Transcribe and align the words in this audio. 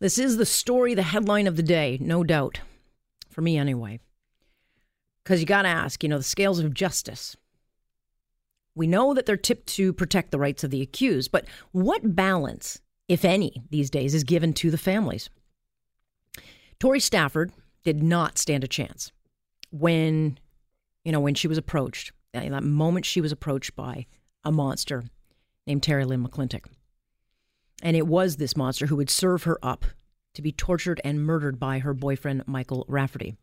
This 0.00 0.18
is 0.18 0.36
the 0.36 0.46
story, 0.46 0.94
the 0.94 1.02
headline 1.02 1.46
of 1.46 1.56
the 1.56 1.62
day, 1.62 1.98
no 2.00 2.24
doubt. 2.24 2.60
For 3.30 3.40
me, 3.40 3.56
anyway. 3.56 4.00
Because 5.22 5.40
you 5.40 5.46
got 5.46 5.62
to 5.62 5.68
ask, 5.68 6.02
you 6.02 6.08
know, 6.08 6.18
the 6.18 6.24
scales 6.24 6.58
of 6.58 6.74
justice. 6.74 7.36
We 8.74 8.86
know 8.86 9.14
that 9.14 9.24
they're 9.24 9.36
tipped 9.36 9.68
to 9.68 9.92
protect 9.92 10.30
the 10.30 10.38
rights 10.38 10.64
of 10.64 10.70
the 10.70 10.82
accused, 10.82 11.30
but 11.32 11.46
what 11.72 12.14
balance, 12.14 12.80
if 13.08 13.24
any, 13.24 13.62
these 13.70 13.88
days 13.88 14.14
is 14.14 14.24
given 14.24 14.52
to 14.54 14.70
the 14.70 14.78
families? 14.78 15.30
Tori 16.80 17.00
Stafford 17.00 17.52
did 17.84 18.02
not 18.02 18.36
stand 18.36 18.64
a 18.64 18.68
chance 18.68 19.12
when, 19.70 20.38
you 21.04 21.12
know, 21.12 21.20
when 21.20 21.34
she 21.34 21.48
was 21.48 21.58
approached, 21.58 22.12
in 22.32 22.52
that 22.52 22.64
moment 22.64 23.06
she 23.06 23.20
was 23.20 23.32
approached 23.32 23.76
by 23.76 24.06
a 24.44 24.50
monster 24.50 25.04
named 25.66 25.82
Terri-Lynne 25.82 26.26
McClintic. 26.26 26.64
And 27.84 27.96
it 27.96 28.08
was 28.08 28.36
this 28.36 28.56
monster 28.56 28.86
who 28.86 28.96
would 28.96 29.10
serve 29.10 29.44
her 29.44 29.58
up 29.62 29.84
to 30.34 30.42
be 30.42 30.50
tortured 30.50 31.00
and 31.04 31.24
murdered 31.24 31.60
by 31.60 31.78
her 31.78 31.94
boyfriend, 31.94 32.42
Michael 32.46 32.84
Rafferty. 32.88 33.36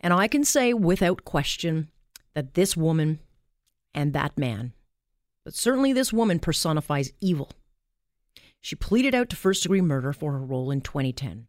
And 0.00 0.12
I 0.12 0.26
can 0.26 0.44
say 0.44 0.72
without 0.74 1.24
question 1.24 1.88
that 2.34 2.54
this 2.54 2.76
woman 2.76 3.20
and 3.94 4.14
that 4.14 4.36
man, 4.38 4.72
but 5.44 5.54
certainly 5.54 5.92
this 5.92 6.12
woman 6.12 6.38
personifies 6.38 7.12
evil. 7.20 7.50
She 8.60 8.74
pleaded 8.74 9.14
out 9.14 9.28
to 9.30 9.36
first 9.36 9.62
degree 9.62 9.82
murder 9.82 10.12
for 10.12 10.32
her 10.32 10.44
role 10.44 10.70
in 10.70 10.80
2010. 10.80 11.46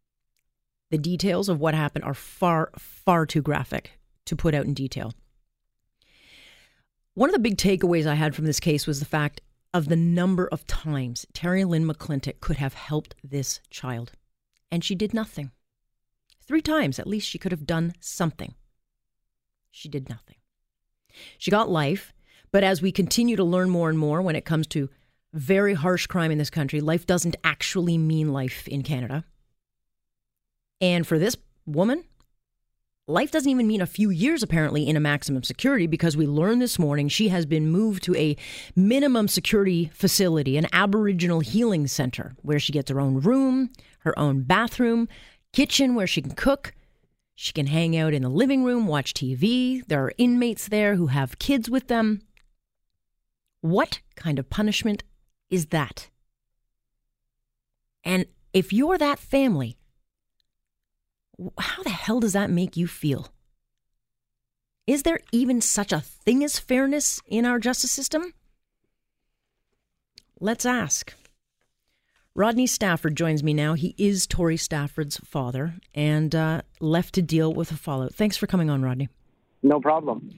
The 0.92 0.98
details 0.98 1.48
of 1.48 1.60
what 1.60 1.74
happened 1.74 2.04
are 2.04 2.14
far, 2.14 2.72
far 2.78 3.26
too 3.26 3.42
graphic 3.42 4.00
to 4.26 4.36
put 4.36 4.54
out 4.54 4.66
in 4.66 4.74
detail. 4.74 5.14
One 7.14 7.30
of 7.30 7.34
the 7.34 7.40
big 7.40 7.58
takeaways 7.58 8.06
I 8.06 8.16
had 8.16 8.36
from 8.36 8.46
this 8.46 8.60
case 8.60 8.86
was 8.86 9.00
the 9.00 9.06
fact 9.06 9.42
of 9.74 9.90
the 9.90 9.96
number 9.96 10.48
of 10.48 10.68
times 10.68 11.26
Terri-Lynne 11.34 11.88
McClintic 11.88 12.40
could 12.40 12.58
have 12.58 12.76
helped 12.76 13.16
this 13.24 13.60
child, 13.70 14.12
and 14.72 14.84
she 14.84 14.96
did 14.96 15.14
nothing. 15.14 15.52
Three 16.46 16.62
times 16.62 17.00
at 17.00 17.08
least 17.08 17.28
she 17.28 17.40
could 17.40 17.52
have 17.52 17.66
done 17.66 17.94
something. 18.00 18.54
She 19.72 19.90
did 19.90 20.10
nothing. 20.10 20.36
She 21.38 21.52
got 21.52 21.70
life, 21.70 22.14
but 22.52 22.64
as 22.64 22.82
we 22.82 22.92
continue 22.92 23.36
to 23.36 23.44
learn 23.44 23.70
more 23.70 23.90
and 23.90 23.98
more 23.98 24.22
when 24.22 24.36
it 24.36 24.46
comes 24.46 24.68
to 24.68 24.90
very 25.34 25.74
harsh 25.74 26.06
crime 26.06 26.32
in 26.32 26.38
this 26.38 26.52
country, 26.52 26.80
life 26.80 27.08
doesn't 27.08 27.36
actually 27.44 27.98
mean 27.98 28.32
life 28.32 28.68
in 28.68 28.84
Canada. 28.84 29.26
And 30.80 31.08
for 31.08 31.18
this 31.18 31.38
woman, 31.66 32.04
life 33.08 33.32
doesn't 33.32 33.50
even 33.50 33.68
mean 33.68 33.82
a 33.82 33.86
few 33.86 34.10
years 34.10 34.42
apparently 34.42 34.88
in 34.88 34.96
a 34.96 35.00
maximum 35.00 35.44
security 35.44 35.88
because 35.88 36.16
we 36.16 36.26
learned 36.26 36.62
this 36.62 36.80
morning 36.80 37.08
she 37.08 37.28
has 37.28 37.46
been 37.46 37.70
moved 37.70 38.04
to 38.04 38.16
a 38.16 38.38
minimum 38.76 39.28
security 39.28 39.92
facility, 39.94 40.58
an 40.58 40.68
Aboriginal 40.72 41.42
healing 41.42 41.88
center, 41.88 42.36
where 42.42 42.60
she 42.60 42.72
gets 42.72 42.90
her 42.90 43.02
own 43.02 43.20
room, 43.20 43.70
her 44.00 44.18
own 44.18 44.44
bathroom, 44.44 45.10
kitchen 45.52 45.96
where 45.96 46.08
she 46.08 46.22
can 46.22 46.36
cook. 46.36 46.74
She 47.36 47.52
can 47.52 47.68
hang 47.68 47.98
out 47.98 48.14
in 48.14 48.22
the 48.22 48.30
living 48.30 48.64
room, 48.64 48.88
watch 48.88 49.14
TV. 49.14 49.86
There 49.88 50.04
are 50.04 50.14
inmates 50.18 50.68
there 50.68 50.96
who 50.96 51.08
have 51.08 51.40
kids 51.40 51.70
with 51.70 51.88
them. 51.88 52.22
What 53.62 54.02
kind 54.16 54.40
of 54.40 54.50
punishment 54.50 55.04
is 55.50 55.68
that? 55.68 56.10
And 58.04 58.26
if 58.54 58.72
you're 58.72 58.98
that 58.98 59.20
family, 59.20 59.78
how 61.58 61.84
the 61.84 61.90
hell 61.90 62.20
does 62.20 62.34
that 62.34 62.50
make 62.50 62.78
you 62.78 62.88
feel? 62.88 63.30
Is 64.86 65.04
there 65.04 65.20
even 65.32 65.62
such 65.62 65.92
a 65.92 66.02
thing 66.02 66.44
as 66.44 66.60
fairness 66.60 67.22
in 67.28 67.46
our 67.46 67.60
justice 67.60 67.92
system? 67.92 68.34
Let's 70.40 70.66
ask. 70.66 71.14
Rodney 72.36 72.68
Stafford 72.68 73.16
joins 73.16 73.44
me 73.44 73.54
now. 73.54 73.76
He 73.76 73.96
is 73.98 74.26
Tori 74.26 74.58
Stafford's 74.58 75.18
father 75.18 75.76
and 75.94 76.34
uh, 76.34 76.62
left 76.80 77.14
to 77.16 77.22
deal 77.22 77.54
with 77.54 77.70
the 77.70 77.78
fallout. 77.78 78.14
Thanks 78.14 78.38
for 78.38 78.48
coming 78.48 78.70
on, 78.70 78.82
Rodney. 78.82 79.08
No 79.62 79.80
problem. 79.80 80.32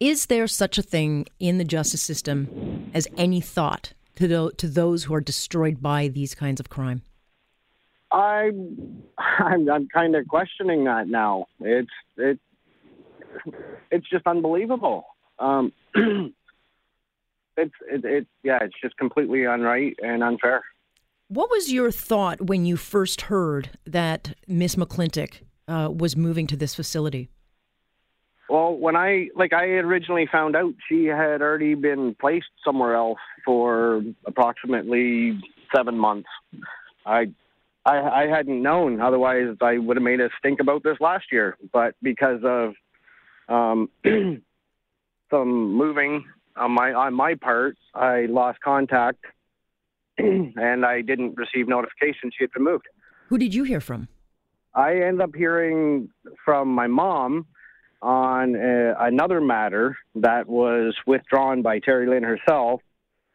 Is 0.00 0.26
there 0.26 0.48
such 0.48 0.78
a 0.78 0.82
thing 0.82 1.26
in 1.38 1.58
the 1.58 1.64
justice 1.64 2.02
system 2.02 2.90
as 2.94 3.06
any 3.16 3.40
thought 3.40 3.92
to, 4.16 4.50
to 4.50 4.66
those 4.66 5.04
who 5.04 5.14
are 5.14 5.20
destroyed 5.20 5.80
by 5.80 6.08
these 6.08 6.34
kinds 6.34 6.58
of 6.58 6.68
crime? 6.68 7.02
I, 8.12 8.50
I'm, 9.18 9.68
I'm 9.70 9.88
kind 9.88 10.14
of 10.14 10.28
questioning 10.28 10.84
that 10.84 11.08
now. 11.08 11.46
It's 11.60 11.90
it, 12.16 12.38
it's 13.90 14.08
just 14.10 14.26
unbelievable. 14.26 15.04
Um, 15.38 15.72
it's 15.94 16.34
it, 17.90 18.04
it, 18.04 18.26
yeah, 18.42 18.58
it's 18.60 18.74
just 18.82 18.96
completely 18.96 19.40
unright 19.40 19.94
and 20.02 20.22
unfair. 20.22 20.62
What 21.28 21.50
was 21.50 21.72
your 21.72 21.90
thought 21.90 22.42
when 22.42 22.66
you 22.66 22.76
first 22.76 23.22
heard 23.22 23.70
that 23.86 24.34
Miss 24.46 24.76
McClintic 24.76 25.40
uh, 25.66 25.88
was 25.90 26.14
moving 26.14 26.46
to 26.48 26.56
this 26.56 26.74
facility? 26.74 27.30
Well, 28.50 28.74
when 28.74 28.96
I 28.96 29.28
like 29.34 29.54
I 29.54 29.64
originally 29.64 30.28
found 30.30 30.56
out 30.56 30.74
she 30.86 31.06
had 31.06 31.40
already 31.40 31.74
been 31.74 32.14
placed 32.20 32.50
somewhere 32.62 32.94
else 32.94 33.18
for 33.46 34.02
approximately 34.26 35.40
seven 35.74 35.96
months. 35.96 36.28
I 37.06 37.32
I, 37.84 37.98
I 37.98 38.26
hadn't 38.26 38.62
known. 38.62 39.00
Otherwise, 39.00 39.56
I 39.60 39.78
would 39.78 39.96
have 39.96 40.04
made 40.04 40.20
us 40.20 40.30
think 40.42 40.60
about 40.60 40.82
this 40.82 40.96
last 41.00 41.26
year. 41.32 41.56
But 41.72 41.94
because 42.02 42.40
of 42.44 42.74
um, 43.48 43.90
some 45.30 45.72
moving 45.74 46.24
on 46.56 46.70
my 46.72 46.92
on 46.92 47.14
my 47.14 47.34
part, 47.34 47.76
I 47.94 48.26
lost 48.26 48.60
contact, 48.60 49.24
and 50.18 50.84
I 50.84 51.00
didn't 51.00 51.36
receive 51.36 51.68
notification 51.68 52.30
she 52.36 52.44
had 52.44 52.52
been 52.52 52.64
moved. 52.64 52.86
Who 53.28 53.38
did 53.38 53.54
you 53.54 53.64
hear 53.64 53.80
from? 53.80 54.08
I 54.74 55.00
end 55.00 55.20
up 55.20 55.34
hearing 55.34 56.08
from 56.44 56.68
my 56.68 56.86
mom 56.86 57.46
on 58.00 58.56
uh, 58.56 58.94
another 58.98 59.40
matter 59.40 59.96
that 60.14 60.48
was 60.48 60.94
withdrawn 61.06 61.62
by 61.62 61.78
Terri-Lynne 61.78 62.22
herself. 62.22 62.80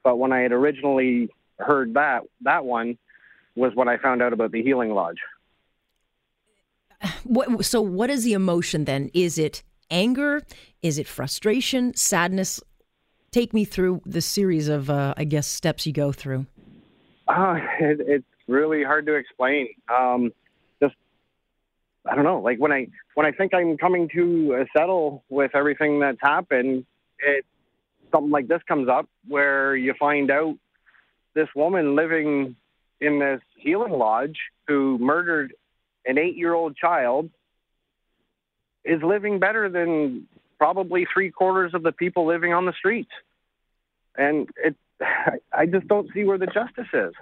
But 0.03 0.17
when 0.17 0.31
I 0.31 0.41
had 0.41 0.51
originally 0.51 1.29
heard 1.59 1.95
that 1.95 2.21
that 2.41 2.65
one 2.65 2.97
was 3.57 3.73
what 3.75 3.87
I 3.87 3.97
found 3.97 4.21
out 4.21 4.33
about 4.33 4.51
the 4.51 4.61
healing 4.61 4.93
lodge. 4.93 5.17
What, 7.23 7.65
so, 7.65 7.81
what 7.81 8.09
is 8.09 8.23
the 8.23 8.33
emotion 8.33 8.85
then? 8.85 9.11
Is 9.13 9.37
it 9.37 9.63
anger? 9.91 10.43
Is 10.81 10.97
it 10.97 11.07
frustration? 11.07 11.95
Sadness? 11.95 12.61
Take 13.31 13.53
me 13.53 13.65
through 13.65 14.01
the 14.05 14.21
series 14.21 14.67
of, 14.67 14.89
uh, 14.89 15.13
I 15.17 15.25
guess, 15.25 15.47
steps 15.47 15.85
you 15.85 15.93
go 15.93 16.11
through. 16.11 16.45
Uh, 17.27 17.57
it, 17.79 17.99
it's 18.07 18.25
really 18.47 18.83
hard 18.83 19.05
to 19.07 19.15
explain. 19.15 19.67
Um, 19.93 20.31
just, 20.81 20.95
I 22.09 22.15
don't 22.15 22.23
know. 22.23 22.39
Like 22.39 22.57
when 22.57 22.71
I 22.71 22.87
when 23.15 23.25
I 23.25 23.31
think 23.31 23.53
I'm 23.53 23.77
coming 23.77 24.09
to 24.15 24.65
settle 24.75 25.23
with 25.29 25.51
everything 25.53 25.99
that's 25.99 26.21
happened, 26.21 26.85
it 27.19 27.45
something 28.11 28.31
like 28.31 28.47
this 28.47 28.61
comes 28.67 28.87
up 28.89 29.07
where 29.27 29.75
you 29.75 29.93
find 29.99 30.31
out 30.31 30.55
this 31.33 31.49
woman 31.55 31.95
living 31.95 32.55
in 32.99 33.19
this 33.19 33.41
healing 33.57 33.93
lodge 33.93 34.37
who 34.67 34.97
murdered 34.99 35.53
an 36.05 36.17
eight 36.17 36.35
year 36.35 36.53
old 36.53 36.75
child 36.75 37.29
is 38.83 39.01
living 39.03 39.39
better 39.39 39.69
than 39.69 40.27
probably 40.57 41.05
three 41.11 41.29
quarters 41.29 41.73
of 41.73 41.83
the 41.83 41.91
people 41.91 42.25
living 42.25 42.53
on 42.53 42.65
the 42.65 42.73
streets. 42.73 43.11
And 44.15 44.49
it, 44.63 44.75
I 45.53 45.65
just 45.65 45.87
don't 45.87 46.09
see 46.13 46.23
where 46.23 46.37
the 46.37 46.47
justice 46.47 46.87
is. 46.93 47.13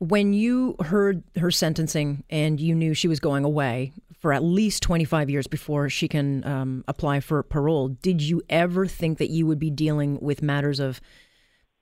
When 0.00 0.32
you 0.32 0.76
heard 0.80 1.24
her 1.36 1.50
sentencing 1.50 2.22
and 2.30 2.60
you 2.60 2.74
knew 2.74 2.94
she 2.94 3.08
was 3.08 3.18
going 3.18 3.44
away 3.44 3.92
for 4.20 4.32
at 4.32 4.44
least 4.44 4.82
25 4.82 5.28
years 5.28 5.46
before 5.48 5.88
she 5.88 6.06
can 6.08 6.44
um, 6.44 6.84
apply 6.86 7.20
for 7.20 7.42
parole, 7.42 7.88
did 7.88 8.22
you 8.22 8.40
ever 8.48 8.86
think 8.86 9.18
that 9.18 9.30
you 9.30 9.46
would 9.46 9.58
be 9.58 9.70
dealing 9.70 10.18
with 10.20 10.40
matters 10.40 10.78
of, 10.78 11.00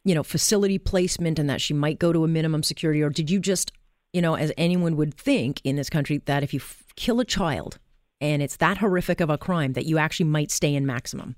you 0.06 0.14
know, 0.14 0.22
facility 0.22 0.78
placement 0.78 1.36
and 1.36 1.50
that 1.50 1.60
she 1.60 1.74
might 1.74 1.98
go 1.98 2.12
to 2.12 2.22
a 2.22 2.28
minimum 2.28 2.62
security? 2.62 3.02
Or 3.02 3.10
did 3.10 3.28
you 3.28 3.40
just, 3.40 3.72
you 4.12 4.22
know, 4.22 4.36
as 4.36 4.52
anyone 4.56 4.96
would 4.96 5.12
think 5.12 5.60
in 5.64 5.74
this 5.74 5.90
country, 5.90 6.22
that 6.26 6.44
if 6.44 6.54
you 6.54 6.60
f- 6.60 6.84
kill 6.94 7.18
a 7.18 7.24
child 7.24 7.80
and 8.20 8.40
it's 8.40 8.56
that 8.58 8.78
horrific 8.78 9.20
of 9.20 9.30
a 9.30 9.36
crime, 9.36 9.72
that 9.72 9.84
you 9.84 9.98
actually 9.98 10.26
might 10.26 10.52
stay 10.52 10.76
in 10.76 10.86
maximum? 10.86 11.34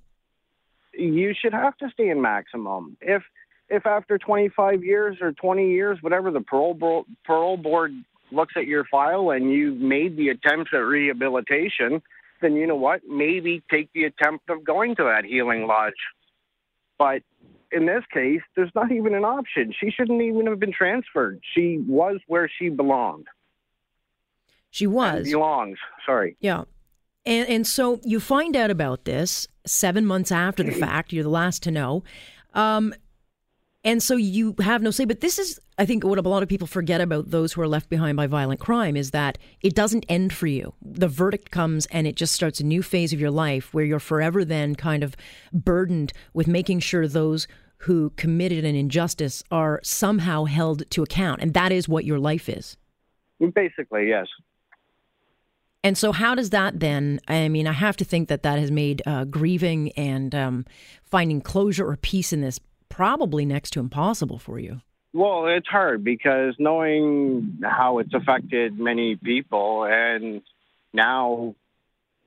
You 0.93 1.33
should 1.41 1.55
have 1.55 1.79
to 1.79 1.89
stay 1.95 2.11
in 2.11 2.21
maximum. 2.21 2.99
If 3.01 3.23
if 3.71 3.87
after 3.87 4.19
25 4.19 4.85
years 4.85 5.17
or 5.21 5.33
20 5.33 5.71
years, 5.71 5.99
whatever 6.03 6.31
the 6.31 6.41
parole 6.41 6.75
bo- 6.75 7.07
parole 7.25 7.57
board 7.57 7.93
looks 8.31 8.55
at 8.57 8.67
your 8.67 8.85
file 8.85 9.31
and 9.31 9.51
you've 9.51 9.81
made 9.81 10.17
the 10.17 10.29
attempt 10.29 10.75
at 10.75 10.79
rehabilitation, 10.79 12.03
then 12.43 12.55
you 12.55 12.67
know 12.67 12.77
what? 12.77 13.01
Maybe 13.09 13.63
take 13.71 13.91
the 13.95 14.05
attempt 14.05 14.51
of 14.51 14.63
going 14.63 14.97
to 14.97 15.05
that 15.05 15.25
healing 15.25 15.67
lodge. 15.67 15.95
But 16.99 17.23
in 17.73 17.87
this 17.87 18.05
case, 18.13 18.41
there's 18.57 18.71
not 18.75 18.93
even 18.93 19.15
an 19.15 19.25
option. 19.25 19.75
She 19.79 19.91
shouldn't 19.91 20.23
even 20.23 20.47
have 20.47 20.59
been 20.59 20.73
transferred. 20.73 21.41
She 21.55 21.79
was 21.87 22.19
where 22.27 22.51
she 22.59 22.69
belonged. 22.69 23.27
She 24.71 24.87
was. 24.87 25.25
And 25.25 25.33
belongs. 25.33 25.79
Sorry. 26.05 26.37
Yeah. 26.41 26.65
And, 27.27 27.49
and 27.49 27.67
so 27.67 28.01
you 28.05 28.21
find 28.21 28.57
out 28.57 28.71
about 28.71 29.05
this 29.05 29.49
seven 29.67 30.07
months 30.07 30.33
after 30.33 30.63
the 30.63 30.73
fact. 30.87 31.13
You're 31.13 31.25
the 31.25 31.31
last 31.31 31.63
to 31.65 31.71
know. 31.71 32.05
Um, 32.55 32.95
And 33.89 34.03
so 34.03 34.17
you 34.17 34.55
have 34.61 34.83
no 34.83 34.91
say. 34.91 35.07
But 35.07 35.23
this 35.23 35.39
is, 35.39 35.59
I 35.79 35.87
think, 35.87 36.05
what 36.05 36.19
a 36.19 36.29
lot 36.29 36.43
of 36.43 36.49
people 36.51 36.67
forget 36.67 37.01
about 37.01 37.31
those 37.31 37.55
who 37.55 37.63
are 37.63 37.67
left 37.67 37.89
behind 37.89 38.19
by 38.19 38.27
violent 38.27 38.61
crime 38.61 38.99
is 38.99 39.13
that 39.13 39.39
it 39.63 39.75
doesn't 39.75 40.05
end 40.11 40.35
for 40.35 40.47
you. 40.47 40.75
The 40.83 41.09
verdict 41.09 41.51
comes 41.51 41.87
and 41.87 42.07
it 42.07 42.15
just 42.15 42.35
starts 42.35 42.61
a 42.61 42.65
new 42.65 42.83
phase 42.83 43.15
of 43.15 43.21
your 43.21 43.31
life 43.31 43.73
where 43.73 43.87
you're 43.87 43.99
forever 43.99 44.45
then 44.45 44.75
kind 44.75 45.03
of 45.03 45.17
burdened 45.55 46.13
with 46.35 46.47
making 46.47 46.81
sure 46.81 47.09
those 47.09 47.49
who 47.79 48.11
committed 48.11 48.63
an 48.63 48.75
injustice 48.75 49.43
are 49.51 49.81
somehow 49.83 50.45
held 50.45 50.83
to 50.91 51.03
account. 51.03 51.41
And 51.41 51.55
that 51.55 51.73
is 51.73 51.89
what 51.89 52.05
your 52.05 52.19
life 52.19 52.51
is. 52.51 52.77
Basically, 53.55 54.07
yes. 54.09 54.27
And 55.83 55.97
so, 55.97 56.13
how 56.13 56.35
does 56.35 56.51
that 56.51 56.79
then? 56.81 57.21
I 57.27 57.49
mean, 57.49 57.67
I 57.67 57.73
have 57.73 57.97
to 57.97 58.05
think 58.05 58.29
that 58.29 58.43
that 58.43 58.59
has 58.59 58.71
made 58.71 59.01
uh, 59.07 59.25
grieving 59.25 59.93
and 59.93 60.35
um, 60.35 60.67
finding 61.05 61.41
closure 61.41 61.89
or 61.89 61.97
peace 61.97 62.35
in 62.35 62.43
this 62.43 62.61
probably 62.99 63.47
next 63.47 63.71
to 63.71 63.79
impossible 63.79 64.41
for 64.41 64.59
you. 64.59 64.81
Well, 65.13 65.47
it's 65.47 65.69
hard 65.69 66.03
because 66.03 66.57
knowing 66.59 67.61
how 67.63 67.99
it's 67.99 68.13
affected 68.13 68.77
many 68.77 69.15
people, 69.15 69.85
and 69.85 70.43
now 70.93 71.55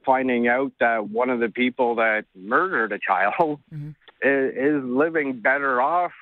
finding 0.06 0.48
out 0.48 0.72
that 0.80 1.10
one 1.10 1.30
of 1.30 1.42
the 1.42 1.50
people 1.50 1.96
that 1.96 2.24
murdered 2.34 2.94
a 2.94 3.00
child 3.00 3.34
mm-hmm. 3.74 3.90
is, 4.26 4.54
is 4.56 4.84
living 4.86 5.42
better 5.42 5.82
off 5.82 6.14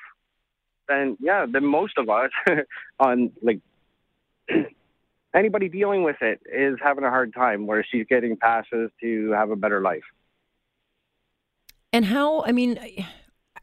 than 0.88 1.16
yeah 1.20 1.46
than 1.46 1.64
most 1.64 2.00
of 2.00 2.10
us 2.10 2.32
on 3.00 3.32
like 3.44 3.60
anybody 5.36 5.70
dealing 5.70 6.02
with 6.02 6.18
it 6.22 6.42
is 6.52 6.80
having 6.82 7.04
a 7.04 7.10
hard 7.12 7.36
time 7.36 7.68
where 7.68 7.86
she's 7.88 8.08
getting 8.10 8.36
passes 8.36 8.90
to 9.00 9.30
have 9.30 9.52
a 9.52 9.56
better 9.56 9.80
life. 9.80 10.10
And 11.94 12.06
how, 12.06 12.44
I 12.44 12.52
mean, 12.52 12.80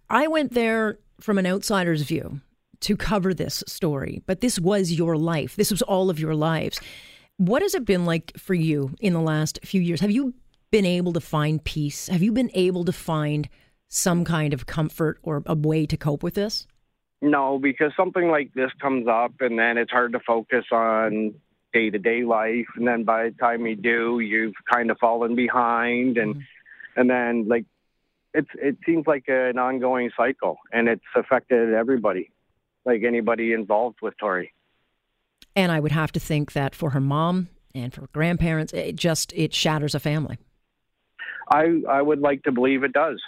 I 0.08 0.26
went 0.28 0.54
there 0.54 0.98
from 1.20 1.38
an 1.38 1.46
outsider's 1.46 2.02
view 2.02 2.40
to 2.80 2.96
cover 2.96 3.34
this 3.34 3.64
story, 3.66 4.22
but 4.26 4.40
this 4.40 4.60
was 4.60 4.92
your 4.92 5.16
life. 5.16 5.56
This 5.56 5.70
was 5.70 5.82
all 5.82 6.10
of 6.10 6.20
your 6.20 6.34
lives. 6.34 6.80
What 7.38 7.62
has 7.62 7.74
it 7.74 7.84
been 7.84 8.04
like 8.04 8.32
for 8.38 8.54
you 8.54 8.94
in 9.00 9.12
the 9.12 9.20
last 9.20 9.58
few 9.64 9.80
years? 9.80 10.00
Have 10.00 10.10
you 10.10 10.34
been 10.70 10.86
able 10.86 11.12
to 11.14 11.20
find 11.20 11.62
peace? 11.64 12.08
Have 12.08 12.22
you 12.22 12.32
been 12.32 12.50
able 12.54 12.84
to 12.84 12.92
find 12.92 13.48
some 13.88 14.24
kind 14.24 14.52
of 14.52 14.66
comfort 14.66 15.18
or 15.22 15.42
a 15.46 15.54
way 15.54 15.86
to 15.86 15.96
cope 15.96 16.22
with 16.22 16.34
this? 16.34 16.66
No, 17.22 17.58
because 17.58 17.92
something 17.96 18.28
like 18.28 18.52
this 18.54 18.70
comes 18.80 19.08
up 19.08 19.32
and 19.40 19.58
then 19.58 19.78
it's 19.78 19.90
hard 19.90 20.12
to 20.12 20.20
focus 20.20 20.66
on 20.70 21.34
day 21.72 21.90
to 21.90 21.98
day 21.98 22.22
life, 22.24 22.66
and 22.76 22.86
then 22.86 23.04
by 23.04 23.24
the 23.24 23.34
time 23.36 23.66
you 23.66 23.76
do, 23.76 24.20
you've 24.20 24.54
kind 24.72 24.90
of 24.90 24.98
fallen 24.98 25.34
behind, 25.34 26.16
and 26.16 26.36
mm-hmm. 26.36 27.00
and 27.00 27.10
then 27.10 27.48
like 27.48 27.64
it's 28.36 28.50
it 28.54 28.76
seems 28.84 29.06
like 29.06 29.24
an 29.28 29.58
ongoing 29.58 30.10
cycle, 30.16 30.58
and 30.72 30.88
it's 30.88 31.04
affected 31.14 31.72
everybody, 31.72 32.30
like 32.84 33.02
anybody 33.02 33.52
involved 33.52 33.96
with 34.02 34.14
Tori. 34.18 34.52
And 35.54 35.72
I 35.72 35.80
would 35.80 35.92
have 35.92 36.12
to 36.12 36.20
think 36.20 36.52
that 36.52 36.74
for 36.74 36.90
her 36.90 37.00
mom 37.00 37.48
and 37.74 37.92
for 37.92 38.06
grandparents, 38.12 38.72
it 38.72 38.96
just 38.96 39.32
it 39.32 39.54
shatters 39.54 39.94
a 39.94 40.00
family. 40.00 40.38
I 41.50 41.82
I 41.88 42.02
would 42.02 42.20
like 42.20 42.42
to 42.44 42.52
believe 42.52 42.84
it 42.84 42.92
does. 42.92 43.20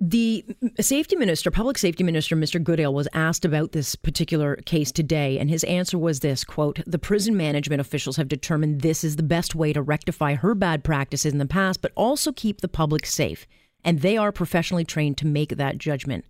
The 0.00 0.44
safety 0.78 1.16
minister, 1.16 1.50
public 1.50 1.76
safety 1.76 2.04
minister, 2.04 2.36
Mr. 2.36 2.62
Goodale, 2.62 2.94
was 2.94 3.08
asked 3.12 3.44
about 3.44 3.72
this 3.72 3.96
particular 3.96 4.54
case 4.56 4.92
today, 4.92 5.40
and 5.40 5.50
his 5.50 5.64
answer 5.64 5.98
was 5.98 6.20
this 6.20 6.44
quote, 6.44 6.80
The 6.86 7.00
prison 7.00 7.36
management 7.36 7.80
officials 7.80 8.16
have 8.16 8.28
determined 8.28 8.82
this 8.82 9.02
is 9.02 9.16
the 9.16 9.24
best 9.24 9.56
way 9.56 9.72
to 9.72 9.82
rectify 9.82 10.34
her 10.34 10.54
bad 10.54 10.84
practices 10.84 11.32
in 11.32 11.38
the 11.38 11.46
past, 11.46 11.82
but 11.82 11.90
also 11.96 12.30
keep 12.30 12.60
the 12.60 12.68
public 12.68 13.06
safe. 13.06 13.44
And 13.84 14.00
they 14.00 14.16
are 14.16 14.30
professionally 14.30 14.84
trained 14.84 15.18
to 15.18 15.26
make 15.26 15.56
that 15.56 15.78
judgment. 15.78 16.24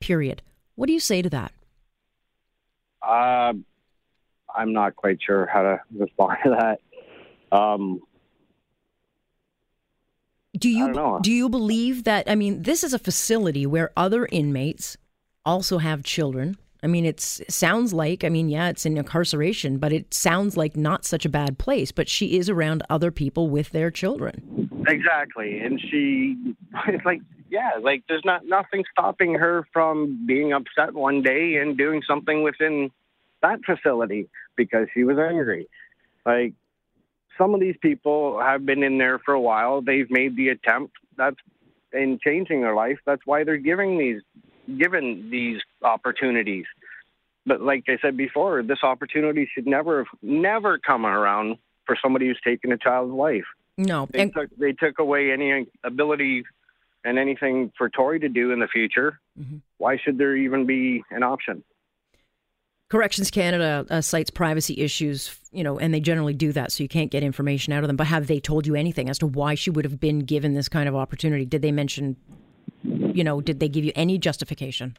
Period. 0.00 0.42
What 0.74 0.88
do 0.88 0.92
you 0.92 1.00
say 1.00 1.22
to 1.22 1.30
that? 1.30 1.52
Uh, 3.02 3.52
I'm 4.52 4.72
not 4.72 4.96
quite 4.96 5.22
sure 5.24 5.46
how 5.46 5.62
to 5.62 5.80
respond 5.96 6.38
to 6.42 6.50
that. 6.50 7.56
Um, 7.56 8.00
do 10.58 10.68
you 10.68 11.18
do 11.22 11.32
you 11.32 11.48
believe 11.48 12.04
that? 12.04 12.28
I 12.28 12.34
mean, 12.34 12.62
this 12.62 12.84
is 12.84 12.92
a 12.94 12.98
facility 12.98 13.66
where 13.66 13.90
other 13.96 14.26
inmates 14.30 14.96
also 15.44 15.78
have 15.78 16.02
children. 16.02 16.56
I 16.82 16.88
mean, 16.88 17.04
it 17.04 17.20
sounds 17.20 17.92
like. 17.92 18.22
I 18.22 18.28
mean, 18.28 18.48
yeah, 18.48 18.68
it's 18.68 18.86
in 18.86 18.96
incarceration, 18.96 19.78
but 19.78 19.92
it 19.92 20.12
sounds 20.12 20.56
like 20.56 20.76
not 20.76 21.04
such 21.04 21.24
a 21.24 21.28
bad 21.28 21.58
place. 21.58 21.90
But 21.90 22.08
she 22.08 22.38
is 22.38 22.48
around 22.48 22.82
other 22.90 23.10
people 23.10 23.48
with 23.48 23.70
their 23.70 23.90
children. 23.90 24.70
Exactly, 24.86 25.58
and 25.58 25.80
she, 25.80 26.36
it's 26.88 27.04
like, 27.04 27.20
yeah, 27.50 27.72
like 27.80 28.04
there's 28.08 28.24
not 28.24 28.46
nothing 28.46 28.84
stopping 28.90 29.34
her 29.34 29.66
from 29.72 30.26
being 30.26 30.52
upset 30.52 30.94
one 30.94 31.22
day 31.22 31.56
and 31.56 31.76
doing 31.76 32.02
something 32.06 32.42
within 32.42 32.90
that 33.42 33.60
facility 33.64 34.28
because 34.56 34.86
she 34.94 35.04
was 35.04 35.18
angry. 35.18 35.68
Like 36.24 36.54
some 37.38 37.54
of 37.54 37.60
these 37.60 37.76
people 37.80 38.40
have 38.40 38.64
been 38.64 38.82
in 38.82 38.98
there 38.98 39.18
for 39.18 39.34
a 39.34 39.40
while. 39.40 39.82
They've 39.82 40.10
made 40.10 40.36
the 40.36 40.48
attempt. 40.48 40.94
That's 41.16 41.36
in 41.92 42.18
changing 42.22 42.62
their 42.62 42.74
life. 42.74 42.98
That's 43.06 43.22
why 43.24 43.44
they're 43.44 43.56
giving 43.56 43.98
these 43.98 44.22
given 44.78 45.30
these 45.30 45.60
opportunities. 45.82 46.64
But 47.46 47.60
like 47.62 47.84
I 47.88 47.98
said 48.02 48.16
before, 48.16 48.62
this 48.62 48.82
opportunity 48.82 49.48
should 49.54 49.66
never 49.66 49.98
have 49.98 50.18
never 50.22 50.78
come 50.78 51.06
around 51.06 51.58
for 51.86 51.96
somebody 52.02 52.26
who's 52.26 52.40
taken 52.44 52.72
a 52.72 52.76
child's 52.76 53.12
life. 53.12 53.44
No, 53.78 54.08
they, 54.10 54.20
and- 54.20 54.34
took, 54.34 54.50
they 54.56 54.72
took 54.72 54.98
away 54.98 55.30
any 55.30 55.66
ability 55.84 56.44
and 57.04 57.18
anything 57.18 57.72
for 57.78 57.88
Tori 57.88 58.18
to 58.20 58.28
do 58.28 58.50
in 58.50 58.58
the 58.58 58.66
future. 58.66 59.20
Mm-hmm. 59.38 59.58
Why 59.78 59.96
should 59.96 60.18
there 60.18 60.34
even 60.34 60.66
be 60.66 61.04
an 61.10 61.22
option? 61.22 61.62
Corrections 62.88 63.32
Canada 63.32 63.84
uh, 63.90 64.00
cites 64.00 64.30
privacy 64.30 64.78
issues, 64.78 65.40
you 65.50 65.64
know, 65.64 65.76
and 65.76 65.92
they 65.92 65.98
generally 65.98 66.34
do 66.34 66.52
that, 66.52 66.70
so 66.70 66.84
you 66.84 66.88
can't 66.88 67.10
get 67.10 67.24
information 67.24 67.72
out 67.72 67.82
of 67.82 67.88
them. 67.88 67.96
But 67.96 68.06
have 68.06 68.28
they 68.28 68.38
told 68.38 68.64
you 68.64 68.76
anything 68.76 69.10
as 69.10 69.18
to 69.18 69.26
why 69.26 69.56
she 69.56 69.70
would 69.70 69.84
have 69.84 69.98
been 69.98 70.20
given 70.20 70.54
this 70.54 70.68
kind 70.68 70.88
of 70.88 70.94
opportunity? 70.94 71.44
Did 71.44 71.62
they 71.62 71.72
mention, 71.72 72.16
you 72.84 73.24
know, 73.24 73.40
did 73.40 73.58
they 73.58 73.68
give 73.68 73.84
you 73.84 73.90
any 73.96 74.18
justification? 74.18 74.96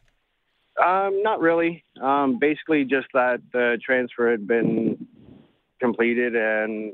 Um, 0.84 1.22
not 1.22 1.40
really. 1.40 1.82
Um, 2.00 2.38
basically, 2.38 2.84
just 2.84 3.06
that 3.14 3.40
the 3.54 3.78
transfer 3.84 4.30
had 4.30 4.46
been 4.46 5.06
completed, 5.80 6.36
and 6.36 6.92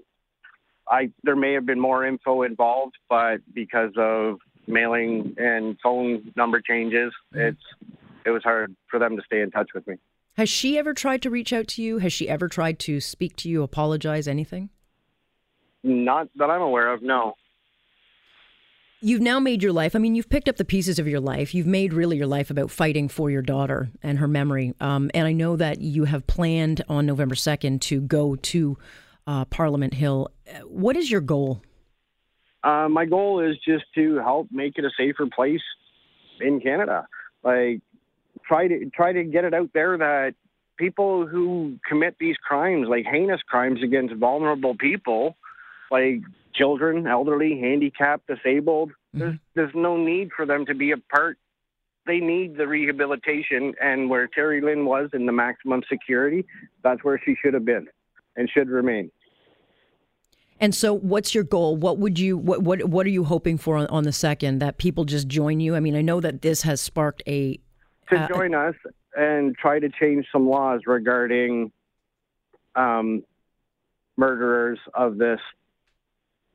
I 0.89 1.11
there 1.25 1.37
may 1.37 1.55
have 1.55 1.67
been 1.67 1.81
more 1.81 2.07
info 2.07 2.43
involved, 2.43 2.95
but 3.09 3.39
because 3.53 3.93
of 3.97 4.39
mailing 4.69 5.35
and 5.39 5.77
phone 5.83 6.33
number 6.37 6.61
changes, 6.61 7.13
it's 7.33 7.61
it 8.25 8.31
was 8.31 8.45
hard 8.45 8.77
for 8.89 9.01
them 9.01 9.17
to 9.17 9.23
stay 9.27 9.41
in 9.41 9.51
touch 9.51 9.71
with 9.75 9.87
me. 9.89 9.97
Has 10.37 10.49
she 10.49 10.77
ever 10.79 10.95
tried 10.95 11.23
to 11.23 11.31
reach 11.31 11.53
out 11.53 11.69
to 11.69 11.83
you? 11.83 11.99
Has 11.99 12.13
she 12.13 12.29
ever 12.29 12.49
tried 12.49 12.79
to 12.81 13.01
speak 13.01 13.37
to 13.37 13.49
you, 13.49 13.63
apologize, 13.63 14.27
anything? 14.27 14.71
Not 15.85 16.29
that 16.37 16.51
I'm 16.51 16.63
aware 16.63 16.93
of, 16.93 17.03
no. 17.03 17.35
You've 19.01 19.21
now 19.21 19.39
made 19.39 19.63
your 19.63 19.73
life. 19.73 19.95
I 19.95 19.99
mean, 19.99 20.15
you've 20.15 20.31
picked 20.31 20.49
up 20.49 20.57
the 20.57 20.65
pieces 20.65 20.99
of 20.99 21.07
your 21.07 21.21
life. 21.21 21.55
You've 21.55 21.67
made 21.67 21.93
really 21.93 22.17
your 22.17 22.27
life 22.27 22.51
about 22.51 22.71
fighting 22.71 23.09
for 23.09 23.31
your 23.31 23.43
daughter 23.43 23.91
and 24.03 24.19
her 24.19 24.27
memory. 24.27 24.75
Um, 24.81 25.11
and 25.13 25.27
I 25.27 25.33
know 25.33 25.57
that 25.57 25.81
you 25.83 26.05
have 26.05 26.27
planned 26.27 26.83
on 26.89 27.05
November 27.05 27.35
2nd 27.35 27.83
to 27.83 28.01
go 28.01 28.35
to 28.35 28.79
uh, 29.27 29.45
Parliament 29.45 29.95
Hill. 29.95 30.31
What 30.65 30.97
is 30.97 31.11
your 31.11 31.21
goal? 31.21 31.63
Uh, 32.65 32.89
my 32.89 33.05
goal 33.05 33.41
is 33.41 33.57
just 33.63 33.85
to 33.95 34.17
help 34.17 34.49
make 34.51 34.79
it 34.79 34.87
a 34.87 34.91
safer 34.97 35.27
place 35.27 35.63
in 36.41 36.61
Canada. 36.61 37.07
Like, 37.43 37.83
try 38.47 38.69
to 38.69 38.91
try 38.91 39.13
to 39.13 39.25
get 39.25 39.45
it 39.45 39.55
out 39.55 39.71
there 39.75 39.97
that 39.99 40.35
people 40.77 41.27
who 41.27 41.79
commit 41.89 42.17
these 42.19 42.37
crimes, 42.37 42.89
like 42.89 43.05
heinous 43.11 43.41
crimes 43.43 43.83
against 43.83 44.15
vulnerable 44.15 44.75
people, 44.77 45.37
like 45.91 46.21
children, 46.55 47.07
elderly, 47.07 47.59
handicapped, 47.61 48.27
disabled, 48.27 48.91
mm-hmm. 49.15 49.21
there's 49.21 49.39
there's 49.55 49.75
no 49.75 49.97
need 49.97 50.31
for 50.37 50.47
them 50.47 50.67
to 50.67 50.75
be 50.75 50.93
a 50.93 50.97
part. 50.97 51.39
They 52.07 52.19
need 52.19 52.59
the 52.59 52.67
rehabilitation, 52.67 53.75
and 53.81 54.11
where 54.11 54.29
Terri-Lynne 54.29 54.85
was 54.85 55.09
in 55.15 55.25
the 55.25 55.33
maximum 55.33 55.83
security, 55.91 56.45
that's 56.83 57.03
where 57.03 57.19
she 57.25 57.35
should 57.43 57.55
have 57.55 57.65
been 57.65 57.87
and 58.37 58.51
should 58.51 58.69
remain. 58.69 59.11
And 60.61 60.75
so, 60.75 60.95
what's 60.95 61.35
your 61.35 61.45
goal? 61.45 61.77
What 61.77 61.99
would 61.99 62.19
you 62.19 62.37
what 62.37 62.63
what 62.63 62.85
what 62.85 63.07
are 63.07 63.11
you 63.11 63.25
hoping 63.25 63.59
for 63.59 63.77
on, 63.77 63.87
on 63.89 64.05
the 64.05 64.13
second? 64.13 64.61
That 64.61 64.79
people 64.79 65.05
just 65.05 65.29
join 65.29 65.61
you? 65.61 65.75
I 65.75 65.81
mean, 65.81 65.97
I 65.97 66.03
know 66.03 66.21
that 66.21 66.43
this 66.43 66.63
has 66.63 66.81
sparked 66.81 67.23
a 67.27 67.59
to 68.11 68.21
uh, 68.21 68.29
join 68.29 68.55
us 68.55 68.75
and 69.17 69.57
try 69.57 69.79
to 69.79 69.89
change 69.89 70.27
some 70.33 70.49
laws 70.49 70.81
regarding 70.87 71.73
um, 72.75 73.23
murderers 74.17 74.79
of 74.95 75.19
this 75.19 75.41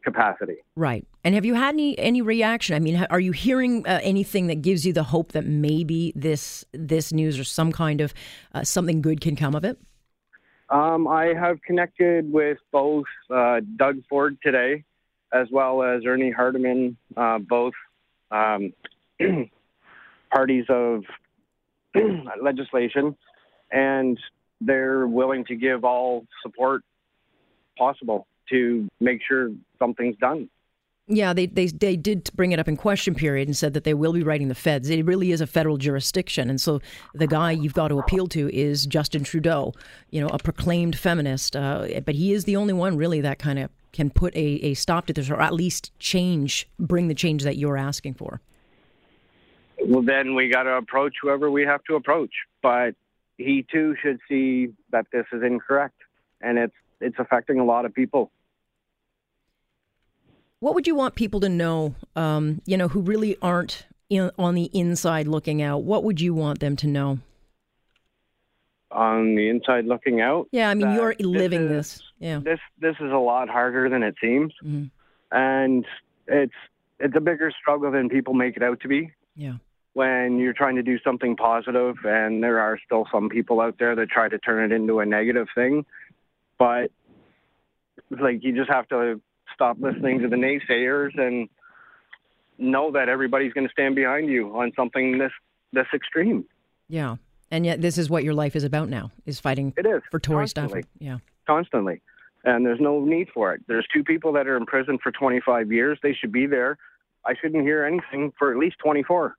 capacity. 0.03 0.57
Right. 0.75 1.05
And 1.23 1.35
have 1.35 1.45
you 1.45 1.55
had 1.55 1.75
any 1.75 1.97
any 1.99 2.21
reaction? 2.21 2.75
I 2.75 2.79
mean, 2.79 3.05
are 3.09 3.19
you 3.19 3.31
hearing 3.31 3.85
uh, 3.87 3.99
anything 4.01 4.47
that 4.47 4.61
gives 4.61 4.85
you 4.85 4.93
the 4.93 5.03
hope 5.03 5.33
that 5.33 5.45
maybe 5.45 6.13
this 6.15 6.65
this 6.71 7.11
news 7.11 7.37
or 7.39 7.43
some 7.43 7.71
kind 7.71 8.01
of 8.01 8.13
uh, 8.53 8.63
something 8.63 9.01
good 9.01 9.21
can 9.21 9.35
come 9.35 9.55
of 9.55 9.63
it? 9.63 9.77
Um, 10.69 11.07
I 11.07 11.33
have 11.33 11.61
connected 11.63 12.31
with 12.31 12.59
both 12.71 13.05
uh, 13.29 13.61
Doug 13.75 14.01
Ford 14.07 14.37
today, 14.43 14.83
as 15.33 15.47
well 15.51 15.81
as 15.81 16.05
Ernie 16.05 16.31
Hardeman, 16.31 16.95
uh, 17.17 17.39
both 17.39 17.73
um, 18.29 18.73
parties 20.31 20.65
of 20.69 21.03
legislation, 22.41 23.15
and 23.71 24.19
they're 24.61 25.07
willing 25.07 25.45
to 25.45 25.55
give 25.55 25.83
all 25.83 26.25
support 26.43 26.83
possible 27.77 28.27
to 28.49 28.87
make 28.99 29.21
sure 29.27 29.51
something's 29.77 30.17
done. 30.17 30.49
Yeah, 31.11 31.33
they, 31.33 31.47
they 31.47 31.65
they 31.65 31.95
did 31.95 32.29
bring 32.35 32.51
it 32.51 32.59
up 32.59 32.67
in 32.67 32.77
question 32.77 33.15
period 33.15 33.47
and 33.47 33.57
said 33.57 33.73
that 33.73 33.83
they 33.83 33.95
will 33.95 34.13
be 34.13 34.21
writing 34.21 34.47
the 34.47 34.53
feds. 34.53 34.91
It 34.91 35.03
really 35.05 35.31
is 35.31 35.41
a 35.41 35.47
federal 35.47 35.77
jurisdiction, 35.77 36.51
and 36.51 36.61
so 36.61 36.81
the 37.15 37.25
guy 37.25 37.49
you've 37.49 37.73
got 37.73 37.87
to 37.87 37.97
appeal 37.97 38.27
to 38.27 38.47
is 38.55 38.85
Justin 38.85 39.23
Trudeau. 39.23 39.73
You 40.11 40.21
know, 40.21 40.27
a 40.27 40.37
proclaimed 40.37 40.95
feminist, 40.95 41.55
uh, 41.55 41.87
but 42.05 42.13
he 42.13 42.31
is 42.31 42.45
the 42.45 42.55
only 42.55 42.73
one 42.73 42.95
really 42.95 43.21
that 43.21 43.39
kind 43.39 43.57
of 43.57 43.71
can 43.91 44.11
put 44.11 44.35
a, 44.35 44.59
a 44.63 44.75
stop 44.75 45.07
to 45.07 45.13
this, 45.13 45.31
or 45.31 45.41
at 45.41 45.51
least 45.51 45.97
change, 45.97 46.69
bring 46.77 47.07
the 47.07 47.15
change 47.15 47.41
that 47.41 47.57
you're 47.57 47.77
asking 47.77 48.13
for. 48.13 48.39
Well, 49.89 50.03
then 50.03 50.35
we 50.35 50.49
got 50.49 50.63
to 50.63 50.73
approach 50.75 51.15
whoever 51.19 51.49
we 51.49 51.63
have 51.63 51.83
to 51.85 51.95
approach, 51.95 52.29
but 52.61 52.93
he 53.39 53.65
too 53.71 53.95
should 53.99 54.19
see 54.29 54.67
that 54.91 55.07
this 55.11 55.25
is 55.33 55.41
incorrect, 55.41 55.99
and 56.41 56.59
it's 56.59 56.75
it's 57.01 57.15
affecting 57.17 57.59
a 57.59 57.65
lot 57.65 57.85
of 57.85 57.93
people. 57.95 58.29
What 60.59 60.75
would 60.75 60.85
you 60.85 60.93
want 60.93 61.15
people 61.15 61.39
to 61.39 61.49
know, 61.49 61.95
um, 62.15 62.61
you 62.67 62.77
know, 62.77 62.87
who 62.87 63.01
really 63.01 63.35
aren't 63.41 63.87
in, 64.11 64.29
on 64.37 64.53
the 64.53 64.69
inside 64.73 65.27
looking 65.27 65.59
out? 65.63 65.81
What 65.81 66.03
would 66.03 66.21
you 66.21 66.35
want 66.35 66.59
them 66.59 66.75
to 66.75 66.87
know? 66.87 67.19
On 68.91 69.33
the 69.33 69.49
inside 69.49 69.85
looking 69.85 70.21
out? 70.21 70.49
Yeah, 70.51 70.69
I 70.69 70.75
mean, 70.75 70.93
you're 70.93 71.15
living 71.19 71.67
this. 71.67 71.93
Is, 71.93 71.97
this. 71.97 72.03
Yeah. 72.19 72.39
This 72.43 72.59
this 72.79 72.95
is 72.99 73.11
a 73.11 73.17
lot 73.17 73.49
harder 73.49 73.89
than 73.89 74.03
it 74.03 74.13
seems, 74.21 74.53
mm-hmm. 74.63 74.85
and 75.35 75.83
it's 76.27 76.53
it's 76.99 77.15
a 77.15 77.21
bigger 77.21 77.51
struggle 77.59 77.89
than 77.89 78.07
people 78.07 78.35
make 78.35 78.55
it 78.55 78.61
out 78.61 78.81
to 78.81 78.87
be. 78.87 79.13
Yeah. 79.35 79.53
When 79.93 80.37
you're 80.37 80.53
trying 80.53 80.75
to 80.75 80.83
do 80.83 80.99
something 80.99 81.35
positive, 81.35 81.95
and 82.03 82.43
there 82.43 82.59
are 82.59 82.79
still 82.85 83.07
some 83.11 83.27
people 83.27 83.59
out 83.59 83.75
there 83.79 83.95
that 83.95 84.09
try 84.09 84.29
to 84.29 84.37
turn 84.37 84.71
it 84.71 84.75
into 84.75 84.99
a 84.99 85.05
negative 85.05 85.47
thing, 85.55 85.85
but 86.57 86.91
like 88.11 88.43
you 88.43 88.55
just 88.55 88.69
have 88.69 88.87
to 88.89 89.19
stop 89.53 89.77
listening 89.79 90.19
to 90.19 90.27
the 90.27 90.35
naysayers 90.35 91.17
and 91.17 91.49
know 92.57 92.91
that 92.91 93.09
everybody's 93.09 93.53
going 93.53 93.67
to 93.67 93.71
stand 93.71 93.95
behind 93.95 94.29
you 94.29 94.55
on 94.57 94.71
something 94.75 95.17
this 95.17 95.31
this 95.73 95.87
extreme. 95.93 96.45
Yeah, 96.87 97.17
and 97.51 97.65
yet 97.65 97.81
this 97.81 97.97
is 97.97 98.09
what 98.09 98.23
your 98.23 98.33
life 98.33 98.55
is 98.55 98.63
about 98.63 98.89
now: 98.89 99.11
is 99.25 99.39
fighting. 99.39 99.73
It 99.75 99.85
is 99.85 100.01
for 100.11 100.19
Tori 100.19 100.47
Stafford. 100.47 100.85
Yeah, 100.99 101.17
constantly, 101.47 102.01
and 102.43 102.65
there's 102.65 102.79
no 102.79 103.03
need 103.03 103.29
for 103.33 103.53
it. 103.53 103.61
There's 103.67 103.87
two 103.93 104.03
people 104.03 104.33
that 104.33 104.47
are 104.47 104.55
in 104.57 104.65
prison 104.65 104.99
for 105.01 105.11
25 105.11 105.71
years. 105.71 105.97
They 106.03 106.13
should 106.13 106.31
be 106.31 106.45
there. 106.45 106.77
I 107.25 107.33
shouldn't 107.41 107.63
hear 107.63 107.85
anything 107.85 108.33
for 108.37 108.51
at 108.51 108.57
least 108.57 108.77
24. 108.79 109.35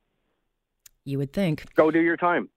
You 1.05 1.19
would 1.19 1.33
think. 1.33 1.73
Go 1.75 1.91
do 1.91 2.01
your 2.01 2.17
time. 2.17 2.49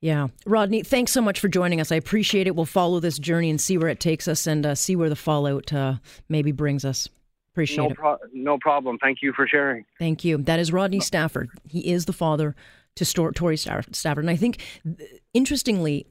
Yeah. 0.00 0.28
Rodney, 0.44 0.82
thanks 0.82 1.12
so 1.12 1.22
much 1.22 1.38
for 1.38 1.48
joining 1.48 1.80
us. 1.80 1.92
I 1.92 1.96
appreciate 1.96 2.48
it. 2.48 2.56
We'll 2.56 2.66
follow 2.66 2.98
this 2.98 3.18
journey 3.18 3.50
and 3.50 3.60
see 3.60 3.78
where 3.78 3.88
it 3.88 4.00
takes 4.00 4.26
us 4.26 4.46
and 4.46 4.66
uh, 4.66 4.74
see 4.74 4.96
where 4.96 5.08
the 5.08 5.16
fallout 5.16 5.72
uh, 5.72 5.94
maybe 6.28 6.50
brings 6.50 6.84
us. 6.84 7.08
Appreciate 7.52 7.84
no 7.84 7.90
it. 7.90 7.96
Pro- 7.96 8.18
no 8.32 8.58
problem. 8.58 8.98
Thank 8.98 9.18
you 9.22 9.32
for 9.32 9.46
sharing. 9.46 9.84
Thank 9.98 10.24
you. 10.24 10.38
That 10.38 10.58
is 10.58 10.72
Rodney 10.72 11.00
Stafford. 11.00 11.50
He 11.68 11.92
is 11.92 12.06
the 12.06 12.12
father 12.12 12.56
to 12.96 13.04
Tor- 13.04 13.32
Tori 13.32 13.56
Stafford. 13.56 14.24
And 14.24 14.30
I 14.30 14.36
think, 14.36 14.60
interestingly, 15.32 16.06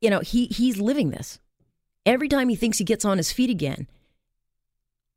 you 0.00 0.10
know, 0.10 0.20
he, 0.20 0.46
he's 0.46 0.78
living 0.78 1.10
this. 1.10 1.38
Every 2.04 2.28
time 2.28 2.48
he 2.48 2.56
thinks 2.56 2.78
he 2.78 2.84
gets 2.84 3.04
on 3.04 3.18
his 3.18 3.32
feet 3.32 3.50
again, 3.50 3.86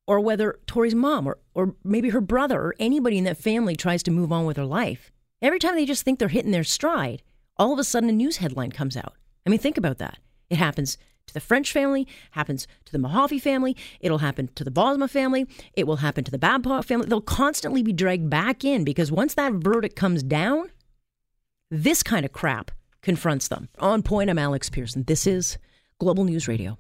or 0.06 0.20
whether 0.20 0.60
Tori's 0.68 0.96
mom 0.96 1.28
or, 1.28 1.38
or 1.54 1.76
maybe 1.84 2.10
her 2.10 2.22
brother 2.22 2.60
or 2.60 2.76
anybody 2.78 3.18
in 3.18 3.24
that 3.24 3.38
family 3.38 3.76
tries 3.76 4.04
to 4.04 4.12
move 4.12 4.32
on 4.32 4.46
with 4.46 4.58
their 4.58 4.66
life, 4.66 5.13
every 5.44 5.60
time 5.60 5.76
they 5.76 5.86
just 5.86 6.04
think 6.04 6.18
they're 6.18 6.30
hitting 6.30 6.52
their 6.52 6.64
stride, 6.64 7.22
all 7.58 7.74
of 7.74 7.80
a 7.80 7.84
sudden 7.84 8.10
a 8.10 8.14
news 8.14 8.38
headline 8.38 8.72
comes 8.72 8.98
out. 8.98 9.14
I 9.46 9.50
mean, 9.50 9.60
think 9.60 9.78
about 9.78 10.00
that. 10.00 10.18
It 10.50 10.56
happens 10.56 10.98
to 11.28 11.34
the 11.34 11.40
French 11.40 11.72
family, 11.72 12.08
happens 12.32 12.68
to 12.86 12.92
the 12.92 12.98
Mahaffy 12.98 13.40
family, 13.40 13.78
it'll 14.00 14.18
happen 14.20 14.50
to 14.56 14.64
the 14.64 14.72
Bosma 14.72 15.10
family, 15.10 15.46
it 15.74 15.86
will 15.86 15.98
happen 15.98 16.24
to 16.24 16.32
the 16.32 16.38
Babcock 16.38 16.86
family. 16.86 17.08
They'll 17.08 17.22
constantly 17.22 17.84
be 17.84 17.94
dragged 17.94 18.30
back 18.30 18.64
in 18.64 18.84
because 18.84 19.12
once 19.12 19.36
that 19.36 19.54
verdict 19.54 19.96
comes 19.96 20.24
down, 20.24 20.72
this 21.70 22.04
kind 22.04 22.26
of 22.26 22.32
crap 22.32 22.72
confronts 23.02 23.48
them. 23.48 23.70
On 23.80 24.02
point, 24.02 24.30
I'm 24.30 24.40
Alex 24.40 24.70
Pearson. 24.70 25.04
This 25.04 25.28
is 25.28 25.58
Global 26.00 26.24
News 26.24 26.48
Radio. 26.48 26.78